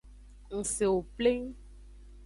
Ngsewo 0.57 0.99
pleng. 1.15 1.45